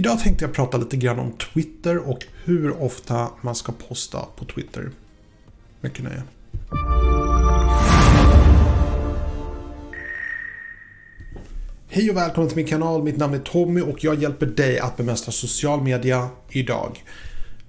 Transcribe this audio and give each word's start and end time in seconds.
Idag 0.00 0.20
tänkte 0.20 0.44
jag 0.44 0.54
prata 0.54 0.78
lite 0.78 0.96
grann 0.96 1.18
om 1.18 1.32
Twitter 1.32 2.08
och 2.08 2.26
hur 2.44 2.82
ofta 2.82 3.28
man 3.40 3.54
ska 3.54 3.72
posta 3.88 4.18
på 4.36 4.44
Twitter. 4.44 4.90
Mycket 5.80 6.04
nöje. 6.04 6.22
Hej 11.88 12.10
och 12.10 12.16
välkommen 12.16 12.48
till 12.48 12.56
min 12.56 12.66
kanal. 12.66 13.02
Mitt 13.02 13.16
namn 13.16 13.34
är 13.34 13.38
Tommy 13.38 13.80
och 13.80 14.04
jag 14.04 14.22
hjälper 14.22 14.46
dig 14.46 14.78
att 14.78 14.96
bemästra 14.96 15.32
social 15.32 15.82
media 15.82 16.28
idag. 16.50 17.04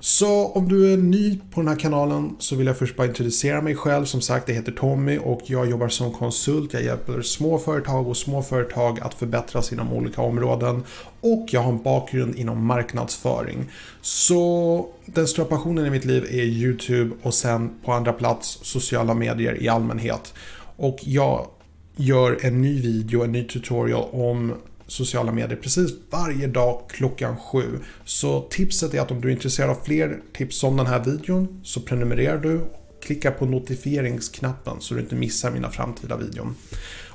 Så 0.03 0.47
om 0.47 0.69
du 0.69 0.93
är 0.93 0.97
ny 0.97 1.39
på 1.51 1.61
den 1.61 1.67
här 1.67 1.75
kanalen 1.75 2.35
så 2.39 2.55
vill 2.55 2.67
jag 2.67 2.77
först 2.77 2.95
bara 2.95 3.07
introducera 3.07 3.61
mig 3.61 3.75
själv. 3.75 4.05
Som 4.05 4.21
sagt, 4.21 4.49
jag 4.49 4.55
heter 4.55 4.71
Tommy 4.71 5.17
och 5.17 5.41
jag 5.45 5.69
jobbar 5.69 5.87
som 5.87 6.13
konsult. 6.13 6.73
Jag 6.73 6.83
hjälper 6.83 7.21
små 7.21 7.57
företag 7.57 8.07
och 8.07 8.17
små 8.17 8.43
företag 8.43 8.99
att 8.99 9.13
förbättras 9.13 9.73
inom 9.73 9.93
olika 9.93 10.21
områden. 10.21 10.83
Och 11.21 11.47
jag 11.51 11.61
har 11.61 11.71
en 11.71 11.83
bakgrund 11.83 12.35
inom 12.35 12.65
marknadsföring. 12.65 13.65
Så 14.01 14.87
den 15.05 15.27
stora 15.27 15.45
passionen 15.45 15.85
i 15.85 15.89
mitt 15.89 16.05
liv 16.05 16.23
är 16.23 16.43
YouTube 16.43 17.15
och 17.21 17.33
sen 17.33 17.69
på 17.85 17.91
andra 17.93 18.13
plats 18.13 18.59
sociala 18.61 19.13
medier 19.13 19.63
i 19.63 19.69
allmänhet. 19.69 20.33
Och 20.77 20.97
jag 21.01 21.47
gör 21.95 22.37
en 22.41 22.61
ny 22.61 22.81
video, 22.81 23.23
en 23.23 23.31
ny 23.31 23.43
tutorial 23.43 24.09
om 24.11 24.53
sociala 24.91 25.31
medier 25.31 25.55
precis 25.55 25.91
varje 26.09 26.47
dag 26.47 26.81
klockan 26.89 27.37
sju. 27.37 27.79
Så 28.05 28.41
tipset 28.41 28.93
är 28.93 29.01
att 29.01 29.11
om 29.11 29.21
du 29.21 29.27
är 29.27 29.31
intresserad 29.31 29.69
av 29.69 29.77
fler 29.85 30.19
tips 30.33 30.63
om 30.63 30.77
den 30.77 30.85
här 30.85 31.03
videon 31.03 31.61
så 31.63 31.81
prenumererar 31.81 32.37
du 32.37 32.59
och 32.59 33.03
klickar 33.03 33.31
på 33.31 33.45
notifieringsknappen 33.45 34.75
så 34.79 34.93
du 34.93 34.99
inte 34.99 35.15
missar 35.15 35.51
mina 35.51 35.69
framtida 35.69 36.17
videon. 36.17 36.55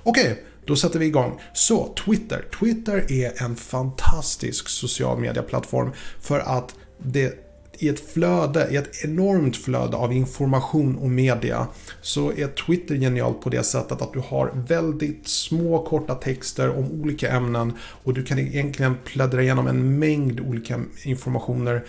Okej, 0.03 0.45
då 0.65 0.77
sätter 0.77 0.99
vi 0.99 1.07
igång. 1.07 1.41
Så 1.55 1.95
Twitter. 2.05 2.45
Twitter 2.61 3.13
är 3.13 3.43
en 3.43 3.57
fantastisk 3.57 4.69
social 4.69 5.19
media-plattform 5.19 5.91
för 6.21 6.39
att 6.39 6.75
det 6.99 7.46
i 7.79 7.89
ett 7.89 8.13
flöde, 8.13 8.69
i 8.71 8.77
ett 8.77 9.05
enormt 9.05 9.57
flöde 9.57 9.97
av 9.97 10.13
information 10.13 10.97
och 10.97 11.11
media 11.11 11.67
så 12.03 12.33
är 12.33 12.49
Twitter 12.49 12.95
genialt 12.95 13.41
på 13.41 13.51
det 13.51 13.63
sättet 13.63 14.03
att 14.03 14.13
du 14.13 14.23
har 14.29 14.65
väldigt 14.69 15.29
små 15.29 15.85
korta 15.85 16.15
texter 16.15 16.79
om 16.79 17.01
olika 17.03 17.31
ämnen 17.31 17.73
och 17.81 18.15
du 18.15 18.25
kan 18.25 18.39
egentligen 18.39 18.97
pläddra 19.05 19.43
igenom 19.43 19.67
en 19.67 19.99
mängd 19.99 20.41
olika 20.41 20.81
informationer 21.05 21.85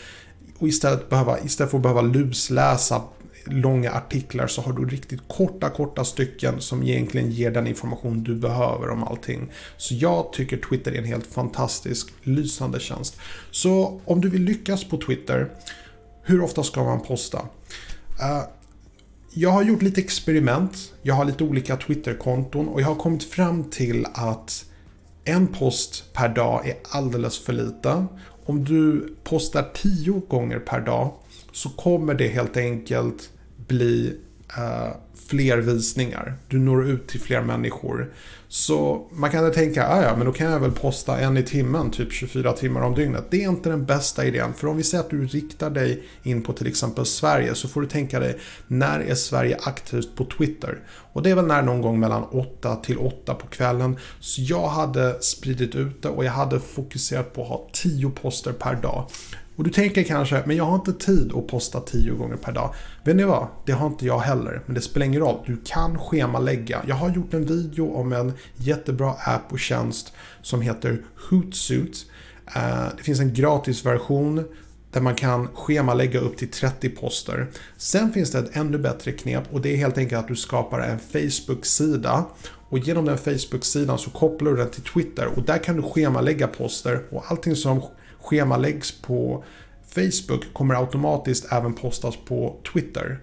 och 0.60 0.68
istället, 0.68 1.10
behöva, 1.10 1.40
istället 1.40 1.72
för 1.72 1.78
att 1.78 1.84
behöva 1.84 2.02
lusläsa 2.02 3.02
långa 3.50 3.92
artiklar 3.92 4.48
så 4.48 4.62
har 4.62 4.74
du 4.74 4.86
riktigt 4.86 5.22
korta, 5.28 5.70
korta 5.70 6.06
stycken 6.06 6.62
som 6.62 6.84
egentligen 6.84 7.32
ger 7.32 7.52
den 7.52 7.68
information 7.68 8.24
du 8.24 8.36
behöver 8.36 8.90
om 8.90 9.04
allting. 9.04 9.52
Så 9.78 9.94
jag 9.94 10.34
tycker 10.34 10.58
Twitter 10.58 10.92
är 10.92 10.98
en 10.98 11.06
helt 11.06 11.28
fantastisk, 11.28 12.14
lysande 12.24 12.80
tjänst. 12.80 13.20
Så 13.52 14.02
om 14.06 14.22
du 14.22 14.30
vill 14.30 14.44
lyckas 14.44 14.84
på 14.84 14.98
Twitter, 14.98 15.52
hur 16.24 16.42
ofta 16.42 16.64
ska 16.64 16.84
man 16.84 17.02
posta? 17.02 17.38
Uh, 17.38 18.44
jag 19.34 19.50
har 19.50 19.64
gjort 19.64 19.82
lite 19.82 20.02
experiment. 20.02 20.94
Jag 21.02 21.16
har 21.16 21.26
lite 21.26 21.44
olika 21.44 21.78
Twitterkonton 21.78 22.68
och 22.68 22.82
jag 22.82 22.88
har 22.88 22.96
kommit 22.96 23.24
fram 23.24 23.64
till 23.64 24.06
att 24.14 24.66
en 25.26 25.48
post 25.48 26.14
per 26.14 26.30
dag 26.30 26.68
är 26.68 26.76
alldeles 26.90 27.40
för 27.40 27.54
lite. 27.54 28.06
Om 28.46 28.64
du 28.64 29.14
postar 29.24 29.72
tio 29.74 30.22
gånger 30.28 30.60
per 30.60 30.82
dag 30.82 31.14
så 31.52 31.70
kommer 31.70 32.14
det 32.14 32.28
helt 32.28 32.58
enkelt 32.58 33.30
bli 33.68 34.18
eh, 34.58 34.96
fler 35.30 35.58
visningar. 35.58 36.38
Du 36.48 36.60
når 36.60 36.90
ut 36.90 37.08
till 37.08 37.20
fler 37.20 37.42
människor. 37.42 38.14
Så 38.50 39.08
man 39.12 39.32
kan 39.32 39.52
tänka, 39.52 39.88
ah, 39.88 40.04
ja 40.04 40.16
men 40.18 40.26
då 40.26 40.34
kan 40.34 40.52
jag 40.52 40.60
väl 40.60 40.72
posta 40.72 41.20
en 41.20 41.38
i 41.38 41.44
timmen, 41.44 41.92
typ 41.92 42.12
24 42.12 42.54
timmar 42.54 42.82
om 42.82 42.96
dygnet. 42.96 43.26
Det 43.30 43.44
är 43.44 43.50
inte 43.50 43.70
den 43.70 43.86
bästa 43.86 44.26
idén. 44.26 44.54
För 44.54 44.68
om 44.68 44.78
vi 44.78 44.84
säger 44.84 45.04
att 45.04 45.10
du 45.10 45.28
riktar 45.28 45.70
dig 45.70 46.04
in 46.24 46.44
på 46.44 46.54
till 46.54 46.68
exempel 46.68 47.06
Sverige 47.06 47.56
så 47.56 47.68
får 47.68 47.82
du 47.82 47.88
tänka 47.88 48.20
dig, 48.20 48.40
när 48.68 49.00
är 49.00 49.16
Sverige 49.16 49.58
aktivt 49.62 50.16
på 50.16 50.26
Twitter? 50.26 50.80
Och 51.14 51.24
det 51.24 51.30
är 51.30 51.36
väl 51.36 51.48
när 51.48 51.62
någon 51.62 51.82
gång 51.82 52.00
mellan 52.00 52.24
8 52.24 52.76
till 52.76 52.98
8 52.98 53.34
på 53.34 53.48
kvällen. 53.48 53.98
Så 54.20 54.42
jag 54.42 54.68
hade 54.68 55.22
spridit 55.22 55.76
ut 55.76 56.02
det 56.02 56.10
och 56.10 56.26
jag 56.26 56.32
hade 56.32 56.60
fokuserat 56.60 57.34
på 57.34 57.42
att 57.42 57.50
ha 57.50 57.70
10 57.74 58.10
poster 58.10 58.52
per 58.52 58.76
dag. 58.76 59.06
Och 59.58 59.64
du 59.64 59.70
tänker 59.70 60.04
kanske, 60.04 60.44
men 60.46 60.58
jag 60.58 60.64
har 60.64 60.76
inte 60.76 60.94
tid 60.94 61.32
att 61.36 61.48
posta 61.48 61.80
10 61.80 62.12
gånger 62.12 62.36
per 62.36 62.52
dag. 62.52 62.74
Vet 63.04 63.16
ni 63.16 63.24
vad? 63.24 63.48
Det 63.66 63.72
har 63.72 63.88
inte 63.88 64.06
jag 64.06 64.20
heller. 64.20 64.62
Men 64.66 64.76
det 64.76 64.82
spelar 64.82 65.06
ingen 65.06 65.22
roll. 65.22 65.44
Du 65.46 65.58
kan 65.66 66.00
schemalägga. 66.00 66.82
Jag 66.88 66.96
har 66.96 67.10
gjort 67.10 67.34
en 67.34 67.46
video 67.46 67.94
om 67.94 68.14
en 68.14 68.34
jättebra 68.56 69.16
app 69.26 69.52
och 69.52 69.60
tjänst 69.60 70.14
som 70.42 70.62
heter 70.62 71.02
Hootsuite. 71.30 71.98
Eh, 72.56 72.86
det 72.98 73.04
finns 73.04 73.20
en 73.20 73.34
gratisversion 73.34 74.44
där 74.92 75.02
man 75.02 75.16
kan 75.16 75.48
schemalägga 75.48 76.20
upp 76.20 76.38
till 76.38 76.52
30 76.52 76.90
poster. 76.90 77.48
Sen 77.78 78.14
finns 78.14 78.32
det 78.32 78.40
ett 78.40 78.56
ännu 78.56 78.78
bättre 78.78 79.12
knep 79.12 79.44
och 79.52 79.62
det 79.62 79.74
är 79.74 79.78
helt 79.78 79.98
enkelt 79.98 80.20
att 80.20 80.28
du 80.28 80.36
skapar 80.36 80.80
en 80.80 81.00
Facebook-sida 81.00 82.26
och 82.70 82.80
genom 82.80 83.06
den 83.06 83.18
Facebook-sidan 83.18 83.98
så 83.98 84.10
kopplar 84.10 84.52
du 84.52 84.58
den 84.58 84.70
till 84.70 84.84
Twitter 84.84 85.28
och 85.36 85.44
där 85.44 85.58
kan 85.58 85.76
du 85.76 85.82
schemalägga 85.82 86.48
poster 86.48 87.04
och 87.10 87.32
allting 87.32 87.56
som 87.56 87.82
schemaläggs 88.30 89.02
på 89.02 89.44
Facebook 89.96 90.54
kommer 90.54 90.76
automatiskt 90.76 91.52
även 91.52 91.74
postas 91.74 92.16
på 92.26 92.56
Twitter. 92.74 93.20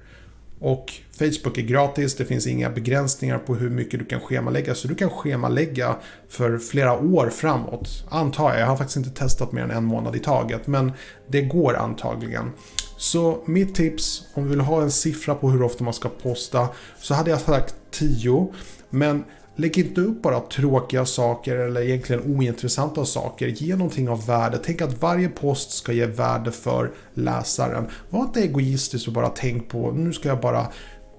Och 0.59 0.93
Facebook 1.19 1.59
är 1.59 1.63
gratis, 1.63 2.17
det 2.17 2.25
finns 2.25 2.47
inga 2.47 2.71
begränsningar 2.71 3.39
på 3.39 3.55
hur 3.55 3.71
mycket 3.71 4.01
du 4.01 4.07
kan 4.07 4.21
schemalägga. 4.21 4.75
Så 4.75 4.89
du 4.89 4.95
kan 4.95 5.11
schemalägga 5.11 5.97
för 6.29 6.59
flera 6.59 6.99
år 6.99 7.31
framåt. 7.31 8.05
Antar 8.09 8.51
jag, 8.51 8.61
jag 8.61 8.67
har 8.67 8.77
faktiskt 8.77 8.97
inte 8.97 9.11
testat 9.11 9.53
mer 9.53 9.63
än 9.63 9.71
en 9.71 9.85
månad 9.85 10.17
i 10.17 10.19
taget. 10.19 10.67
Men 10.67 10.93
det 11.29 11.43
går 11.43 11.77
antagligen. 11.77 12.51
Så 12.97 13.43
mitt 13.47 13.75
tips, 13.75 14.23
om 14.35 14.43
du 14.43 14.49
vill 14.49 14.61
ha 14.61 14.83
en 14.83 14.91
siffra 14.91 15.35
på 15.35 15.51
hur 15.51 15.63
ofta 15.63 15.85
man 15.85 15.95
ska 15.95 16.09
posta, 16.09 16.69
så 16.99 17.15
hade 17.15 17.31
jag 17.31 17.41
sagt 17.41 17.75
10. 17.91 18.53
Men 18.95 19.25
Lägg 19.57 19.79
inte 19.79 20.01
upp 20.01 20.23
bara 20.23 20.41
tråkiga 20.41 21.07
saker 21.07 21.57
eller 21.57 21.81
egentligen 21.81 22.37
ointressanta 22.37 23.05
saker. 23.05 23.47
Ge 23.47 23.77
någonting 23.77 24.09
av 24.09 24.27
värde. 24.27 24.59
Tänk 24.65 24.83
att 24.83 25.03
varje 25.03 25.29
post 25.29 25.71
ska 25.71 25.93
ge 25.93 26.07
värde 26.07 26.53
för 26.53 26.93
läsaren. 27.15 27.87
Var 28.11 28.21
inte 28.21 28.41
egoistisk 28.41 29.09
och 29.09 29.15
bara 29.15 29.29
tänk 29.29 29.69
på 29.69 29.91
nu 29.91 30.13
ska 30.13 30.29
jag 30.29 30.41
bara 30.41 30.67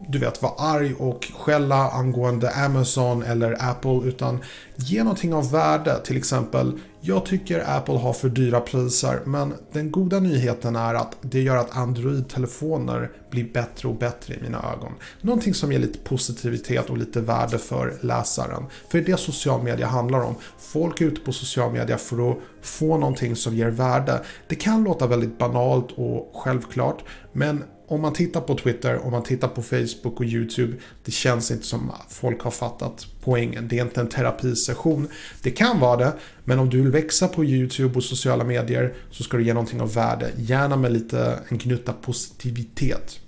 du 0.07 0.19
vet, 0.19 0.41
vara 0.41 0.53
arg 0.57 0.93
och 0.93 1.31
skälla 1.37 1.89
angående 1.89 2.51
Amazon 2.65 3.23
eller 3.23 3.69
Apple 3.69 4.01
utan 4.03 4.39
ge 4.75 5.03
någonting 5.03 5.33
av 5.33 5.51
värde. 5.51 5.99
Till 6.03 6.17
exempel, 6.17 6.79
jag 7.07 7.25
tycker 7.25 7.77
Apple 7.77 7.97
har 7.97 8.13
för 8.13 8.29
dyra 8.29 8.59
priser 8.59 9.19
men 9.25 9.53
den 9.71 9.91
goda 9.91 10.19
nyheten 10.19 10.75
är 10.75 10.93
att 10.93 11.17
det 11.21 11.41
gör 11.41 11.57
att 11.57 11.77
Android-telefoner 11.77 13.11
blir 13.31 13.53
bättre 13.53 13.87
och 13.87 13.95
bättre 13.95 14.33
i 14.33 14.41
mina 14.41 14.57
ögon. 14.57 14.91
Någonting 15.21 15.53
som 15.53 15.71
ger 15.71 15.79
lite 15.79 15.99
positivitet 15.99 16.89
och 16.89 16.97
lite 16.97 17.21
värde 17.21 17.57
för 17.57 17.93
läsaren. 18.01 18.63
För 18.89 18.97
det 18.97 19.03
är 19.03 19.11
det 19.11 19.17
social 19.17 19.63
media 19.63 19.87
handlar 19.87 20.21
om. 20.21 20.35
Folk 20.59 21.01
är 21.01 21.05
ute 21.05 21.21
på 21.21 21.31
social 21.31 21.71
media 21.71 21.97
för 21.97 22.31
att 22.31 22.37
få 22.61 22.97
någonting 22.97 23.35
som 23.35 23.55
ger 23.55 23.69
värde. 23.69 24.21
Det 24.47 24.55
kan 24.55 24.83
låta 24.83 25.07
väldigt 25.07 25.37
banalt 25.37 25.91
och 25.91 26.31
självklart 26.35 27.03
men 27.33 27.63
om 27.87 28.01
man 28.01 28.13
tittar 28.13 28.41
på 28.41 28.55
Twitter, 28.55 29.05
om 29.05 29.11
man 29.11 29.23
tittar 29.23 29.47
på 29.47 29.61
Facebook 29.61 30.19
och 30.19 30.25
YouTube, 30.25 30.77
det 31.05 31.11
känns 31.11 31.51
inte 31.51 31.65
som 31.65 31.89
att 31.89 32.13
folk 32.13 32.41
har 32.41 32.51
fattat 32.51 33.07
poängen. 33.25 33.67
Det 33.67 33.79
är 33.79 33.83
inte 33.83 34.01
en 34.01 34.09
terapisession. 34.09 35.07
Det 35.41 35.51
kan 35.51 35.79
vara 35.79 35.97
det, 35.97 36.13
men 36.43 36.59
om 36.59 36.69
du 36.69 36.81
vill 36.81 36.91
växa 36.91 37.27
på 37.27 37.45
YouTube 37.45 37.95
och 37.95 38.03
sociala 38.03 38.43
medier 38.43 38.93
så 39.11 39.23
ska 39.23 39.37
du 39.37 39.43
ge 39.43 39.53
någonting 39.53 39.81
av 39.81 39.93
värde. 39.93 40.31
Gärna 40.37 40.75
med 40.75 40.91
lite 40.91 41.39
en 41.47 41.57
gnutta 41.57 41.93
positivitet. 41.93 43.19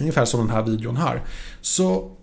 Ungefär 0.00 0.24
som 0.24 0.40
den 0.40 0.50
här 0.50 0.62
videon 0.62 0.96
här. 0.96 1.22
Så 1.60 2.16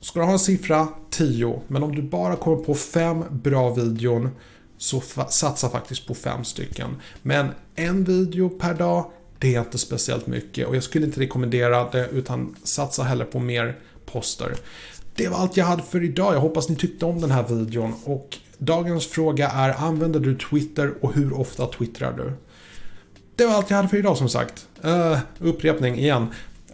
ska 0.00 0.20
du 0.20 0.26
ha 0.26 0.32
en 0.32 0.38
siffra 0.38 0.88
10, 1.10 1.62
men 1.68 1.82
om 1.82 1.94
du 1.94 2.02
bara 2.02 2.36
kommer 2.36 2.56
på 2.56 2.74
5 2.74 3.24
bra 3.30 3.74
videon 3.74 4.28
så 4.78 5.02
satsa 5.28 5.68
faktiskt 5.68 6.06
på 6.06 6.14
5 6.14 6.44
stycken. 6.44 6.96
Men 7.22 7.48
en 7.74 8.04
video 8.04 8.48
per 8.48 8.74
dag 8.74 9.10
det 9.38 9.54
är 9.54 9.60
inte 9.60 9.78
speciellt 9.78 10.26
mycket 10.26 10.66
och 10.66 10.76
jag 10.76 10.82
skulle 10.82 11.06
inte 11.06 11.20
rekommendera 11.20 11.90
det 11.90 12.08
utan 12.08 12.56
satsa 12.62 13.02
hellre 13.02 13.24
på 13.24 13.38
mer 13.38 13.78
poster. 14.06 14.54
Det 15.20 15.28
var 15.28 15.38
allt 15.38 15.56
jag 15.56 15.64
hade 15.64 15.82
för 15.82 16.04
idag. 16.04 16.34
Jag 16.34 16.40
hoppas 16.40 16.68
ni 16.68 16.76
tyckte 16.76 17.06
om 17.06 17.20
den 17.20 17.30
här 17.30 17.42
videon 17.42 17.94
och 18.04 18.38
dagens 18.58 19.06
fråga 19.06 19.48
är 19.48 19.70
använder 19.70 20.20
du 20.20 20.38
Twitter 20.38 20.94
och 21.00 21.14
hur 21.14 21.32
ofta 21.32 21.66
twittrar 21.66 22.12
du? 22.12 22.32
Det 23.36 23.46
var 23.46 23.54
allt 23.54 23.70
jag 23.70 23.76
hade 23.76 23.88
för 23.88 23.96
idag 23.96 24.16
som 24.16 24.28
sagt. 24.28 24.66
Uh, 24.84 25.18
upprepning 25.38 25.98
igen. 25.98 26.26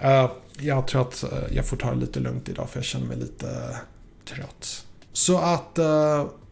Uh, 0.04 0.31
jag 0.60 0.87
tror 0.87 1.02
att 1.02 1.22
eh, 1.22 1.31
jag 1.50 1.66
får 1.66 1.76
ta 1.76 1.90
det 1.90 2.00
lite 2.00 2.20
lugnt 2.20 2.48
idag 2.48 2.70
för 2.70 2.78
jag 2.78 2.84
känner 2.84 3.06
mig 3.06 3.16
lite 3.16 3.76
trött. 4.25 4.84
Så 5.12 5.38
att 5.38 5.78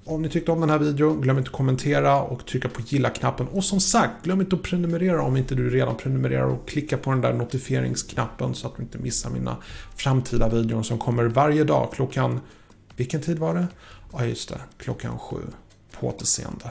om 0.05 0.23
ni 0.23 0.29
tyckte 0.29 0.53
om 0.53 0.61
den 0.61 0.71
här 0.71 0.79
videon, 0.79 1.21
glöm 1.21 1.39
inte 1.39 1.49
att 1.49 1.56
kommentera 1.56 2.23
och 2.23 2.47
trycka 2.47 2.69
på 2.69 2.81
gilla-knappen. 2.81 3.49
Och 3.49 3.65
som 3.65 3.81
sagt, 3.81 4.25
glöm 4.25 4.41
inte 4.41 4.56
att 4.56 4.62
prenumerera 4.62 5.23
om 5.23 5.37
inte 5.37 5.55
du 5.55 5.71
redan 5.71 5.97
prenumererar 5.97 6.45
och 6.45 6.69
klicka 6.69 6.99
på 6.99 7.11
den 7.11 7.21
där 7.21 7.33
notifieringsknappen 7.33 8.55
så 8.55 8.67
att 8.67 8.77
du 8.77 8.83
inte 8.83 8.99
missar 8.99 9.31
mina 9.31 9.56
framtida 9.97 10.49
videor 10.49 10.83
som 10.83 10.99
kommer 10.99 11.25
varje 11.25 11.65
dag 11.65 11.93
klockan... 11.93 12.41
Vilken 12.97 13.21
tid 13.21 13.39
var 13.39 13.55
det? 13.55 13.67
Ja, 14.12 14.25
just 14.25 14.49
det. 14.49 14.61
Klockan 14.79 15.19
sju. 15.19 15.41
På 16.01 16.09
återseende. 16.09 16.71